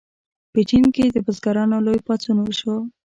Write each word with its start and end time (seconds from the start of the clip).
په 0.53 0.59
چین 0.69 0.85
کې 0.95 1.03
د 1.09 1.17
بزګرانو 1.25 1.77
لوی 1.85 1.99
پاڅون 2.07 2.37
وشو. 2.41 2.75